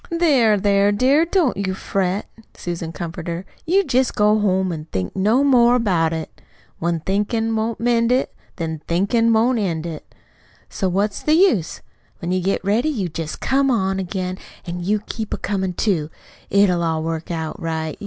[0.09, 2.25] "There, there, dear, don't you fret,"
[2.57, 3.45] Susan comforted her.
[3.67, 6.41] "You jest go home and think no more about it.
[6.79, 10.11] When thinkin' won't mend it, Then thinkin' won't end it.
[10.69, 11.81] So what's the use?
[12.17, 13.69] When you get ready, you jest come
[13.99, 16.09] again; an' you keep a comin', too.
[16.49, 17.99] It'll all work out right.